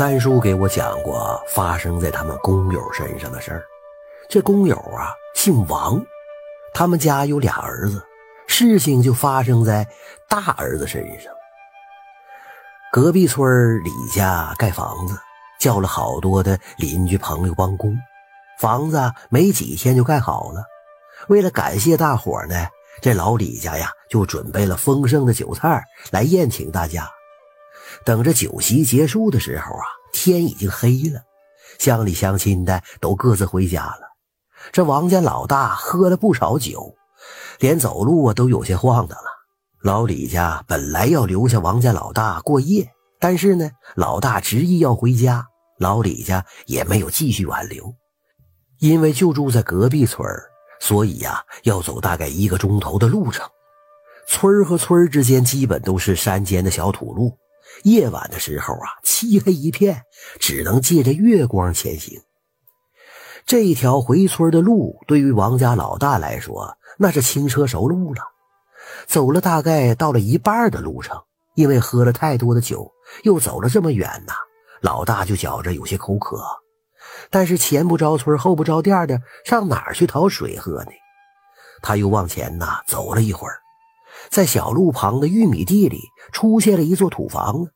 [0.00, 3.62] 三叔给我讲过发生在他们工友身上的事儿。
[4.30, 6.02] 这工友啊，姓王，
[6.72, 8.02] 他们家有俩儿子，
[8.48, 9.86] 事情就发生在
[10.26, 11.30] 大儿子身上。
[12.90, 15.14] 隔壁村李家盖房子，
[15.58, 17.94] 叫了好多的邻居朋友帮工，
[18.58, 18.98] 房子
[19.28, 20.64] 没几天就盖好了。
[21.28, 22.66] 为了感谢大伙呢，
[23.02, 27.06] 这老李家呀就准备了丰盛的酒菜来宴请大家。
[28.04, 31.20] 等着酒席结束的时候啊，天已经黑了，
[31.78, 34.00] 乡里乡亲的都各自回家了。
[34.72, 36.94] 这王家老大喝了不少酒，
[37.58, 39.30] 连走路啊都有些晃荡了。
[39.82, 45.46] 老李家本来要留下王家老大过夜，但是呢，老大执意要回家，
[45.78, 47.94] 老李家也没有继续挽留。
[48.78, 50.26] 因为就住在隔壁村
[50.80, 53.46] 所以呀，要走大概一个钟头的路程。
[54.26, 57.36] 村和村之间基本都是山间的小土路。
[57.84, 60.02] 夜晚的时候啊，漆黑一片，
[60.38, 62.20] 只能借着月光前行。
[63.46, 68.22] 这一条回村的路对于王家老大来说，那是轻车熟路了。
[69.06, 71.18] 走了大概到了一半的路程，
[71.54, 72.90] 因为喝了太多的酒，
[73.22, 74.34] 又走了这么远呐，
[74.82, 76.42] 老大就觉着有些口渴。
[77.30, 80.92] 但是前不着村后不着店的，上哪儿去讨水喝呢？
[81.82, 83.58] 他又往前呐走了一会儿。
[84.28, 86.00] 在小路旁的玉米地里，
[86.32, 87.72] 出现了一座土房子。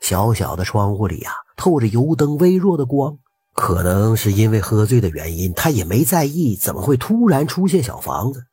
[0.00, 3.18] 小小的窗户里呀，透着油灯微弱的光。
[3.54, 8.44] 可能是因为喝醉的原因，他也没在意怎么会突然出现小房子。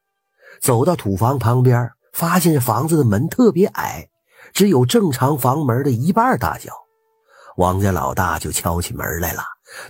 [0.62, 4.10] 走到土房旁边，发现这房子的门特别矮，
[4.54, 6.72] 只有正常房门的一半大小。
[7.58, 9.44] 王家老大就敲起门来了，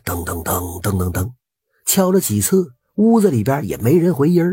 [0.03, 1.31] 噔噔噔噔噔噔，
[1.86, 4.44] 敲了几次，屋子里边也没人回音。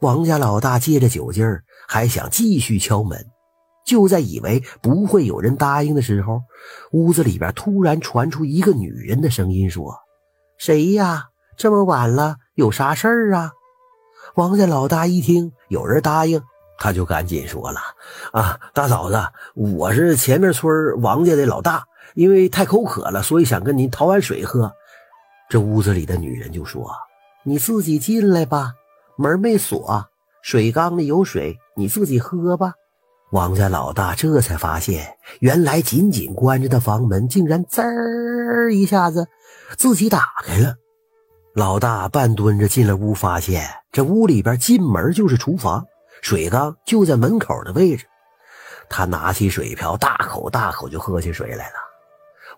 [0.00, 3.26] 王家老大借着酒劲儿，还想继续敲门。
[3.84, 6.40] 就在以为不会有人答应的时候，
[6.92, 9.92] 屋子里边突然传出一个女人的声音：“说，
[10.56, 11.30] 谁呀？
[11.56, 13.50] 这么晚了，有啥事儿啊？”
[14.36, 16.40] 王家老大一听有人答应，
[16.78, 17.80] 他就赶紧说了
[18.30, 19.20] ：“啊，大嫂子，
[19.54, 20.70] 我是前面村
[21.02, 21.84] 王家的老大，
[22.14, 24.72] 因为太口渴了，所以想跟您讨碗水喝。”
[25.50, 26.88] 这屋子里的女人就说
[27.42, 28.74] ：“你自己进来吧。”
[29.18, 30.06] 门没锁，
[30.42, 32.72] 水缸里有水，你自己喝吧。
[33.32, 39.28] 王家老大这才发现，原来紧紧关着的房门竟然滋儿一下子
[39.76, 40.74] 自己打开了。
[41.54, 45.84] 老大半蹲着进了屋，发现这屋里边进门就是厨房，
[46.22, 48.06] 水缸就在门口的位置。
[48.88, 51.74] 他拿起水瓢，大口大口就喝起水来了。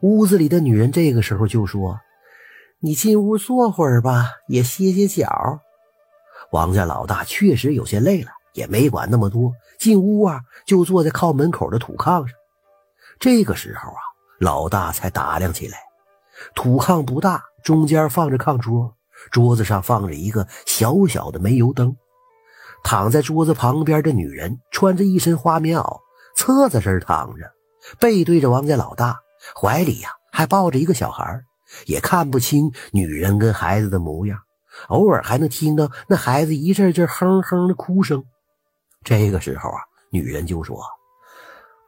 [0.00, 1.99] 屋子里的女人这个时候就说
[2.81, 5.60] ：“你进屋坐会儿吧，也歇歇脚。”
[6.52, 12.36] 王家老大确实有些累了，也没管那么多，进屋啊就坐在靠门口的土炕上。
[13.18, 14.00] 这个时候啊，
[14.38, 15.78] 老大才打量起来，
[16.54, 18.94] 土炕不大，中间放着炕桌，
[19.30, 21.96] 桌子上放着一个小小的煤油灯。
[22.84, 26.00] 躺在桌子旁边的女人穿着一身花棉袄，
[26.36, 27.50] 侧着身躺着，
[27.98, 29.19] 背对着王家老大，
[29.58, 31.40] 怀里呀还抱着一个小孩，
[31.86, 34.38] 也看不清女人跟孩子的模样。
[34.88, 38.25] 偶尔还能听到那孩子一阵阵哼哼的哭声，
[39.05, 40.81] 这个时候啊，女人就说：“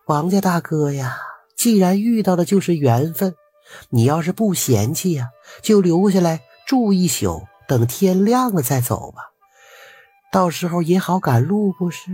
[0.07, 1.17] 王家大哥呀，
[1.57, 3.35] 既然遇到了就是缘分，
[3.91, 5.29] 你要是不嫌弃呀，
[5.63, 9.23] 就留下来住一宿，等天亮了再走吧，
[10.31, 12.11] 到时候也好赶路，不是？”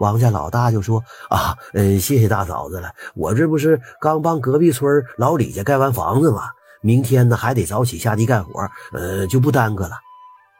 [0.00, 6.50] 王家老大就说：“啊，嗯，谢谢大嫂子了，我这不是刚帮隔壁村老李家盖完房子吗？”
[6.80, 9.96] 明天呢还得早起下地干活，呃，就不耽搁了。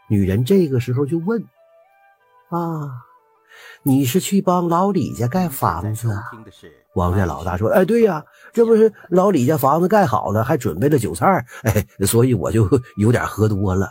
[0.08, 1.42] 女人这个时候就问
[2.50, 2.90] ：“啊，
[3.82, 6.08] 你是去帮老李家盖房子？”
[6.94, 13.90] 王家老大说：“哎，对呀，这不是老李家房子盖好了，还准备了酒菜，哎，所以我就有点喝多了。”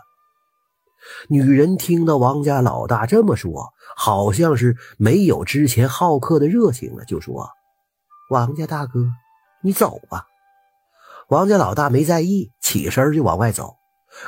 [1.30, 7.50] 女人听到王家老大这么说，好像是没有之前好客的热情了，就说
[8.32, 9.06] ：“王家大哥，
[9.62, 10.26] 你走吧。”
[11.28, 13.76] 王家老大没在意，起身就往外走。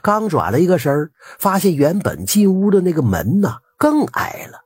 [0.01, 4.59] 刚转了一个身发现原本进屋的那个门呐更矮了。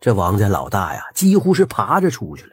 [0.00, 2.50] 这王家老大呀，几乎是爬着出去了。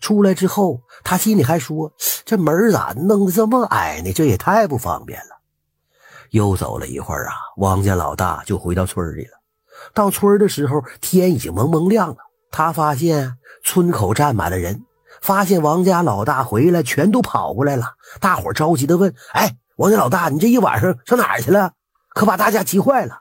[0.00, 1.92] 出来之后，他心里还说
[2.24, 4.12] ：“这门咋弄得这么矮呢？
[4.12, 5.38] 这也太不方便了。”
[6.30, 9.32] 又走了一会儿啊，王家老大就回到村里了。
[9.92, 12.16] 到村的时候，天已经蒙蒙亮了。
[12.50, 14.84] 他发现村口站满了人。
[15.20, 17.94] 发现王家老大回来，全都跑过来了。
[18.20, 21.72] 大伙着急的问：“哎，王家老大，你这一晚上上哪儿去了？
[22.10, 23.20] 可把大家急坏了。”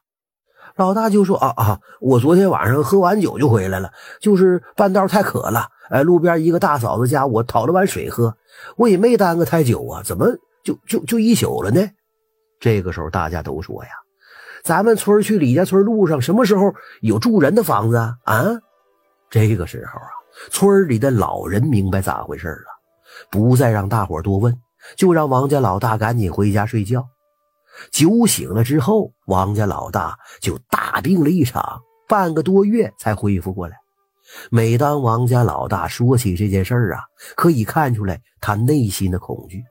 [0.78, 3.92] 老大就说：“啊啊，我昨天晚上喝完酒就回来了，
[4.22, 8.36] 就是半道太渴了，哎，路边一个大嫂子家，我讨了碗水喝，
[8.76, 10.28] 我也没耽搁太久啊，怎么
[10.64, 11.82] 就就就一宿了呢？”
[12.60, 13.90] 这个时候，大家都说呀
[14.64, 18.46] ：“咱们村去李家村路上什么时候有住人的房子啊？”啊，
[19.32, 20.10] 这个时候啊，
[20.50, 22.68] 村里的老人明白咋回事了，
[23.30, 24.54] 不再让大伙多问，
[24.96, 27.06] 就让王家老大赶紧回家睡觉。
[27.92, 33.78] 酒醒了之后，王家老大就大病了一场，半个多月才恢复过来。
[34.50, 37.02] 每当王家老大说起这件事儿啊，
[37.36, 39.64] 可以看出来他内心的恐惧。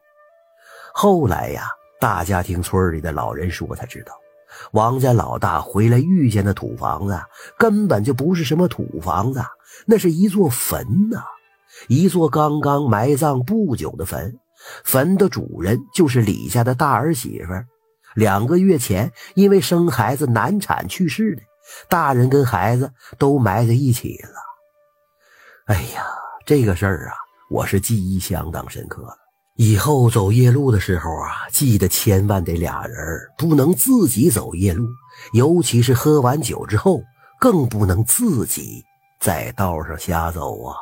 [0.95, 1.69] 后来呀，
[2.01, 4.13] 大家听村里的老人说才知道，
[4.73, 7.20] 王家老大回来遇见的土房子
[7.58, 9.43] 根本就不是什么土房子，
[9.87, 11.23] 那是一座坟呐，
[11.88, 14.38] 一座刚刚埋葬不久的坟。
[14.85, 17.53] 坟的主人就是李家的大儿媳妇。
[18.14, 21.43] 两个月前，因为生孩子难产去世的，
[21.88, 25.75] 大人跟孩子都埋在一起了。
[25.75, 26.06] 哎呀，
[26.47, 27.14] 这个事儿啊，
[27.50, 29.25] 我是记忆相当深刻了。
[29.56, 32.97] 以后走夜路的时候啊，记得千万得俩人，
[33.38, 34.87] 不能自己走夜路，
[35.32, 37.00] 尤其是喝完酒之后，
[37.41, 38.85] 更不能自己
[39.19, 40.76] 在道上瞎走啊。